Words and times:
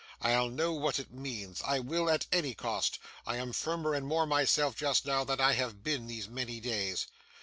I'll 0.23 0.49
know 0.49 0.71
what 0.73 0.97
it 0.97 1.11
means! 1.13 1.61
I 1.63 1.77
will, 1.77 2.09
at 2.09 2.25
any 2.31 2.55
cost. 2.55 2.97
I 3.27 3.37
am 3.37 3.53
firmer 3.53 3.93
and 3.93 4.07
more 4.07 4.25
myself, 4.25 4.75
just 4.75 5.05
now, 5.05 5.23
than 5.23 5.39
I 5.39 5.53
have 5.53 5.83
been 5.83 6.07
these 6.07 6.27
many 6.27 6.59
days. 6.59 7.05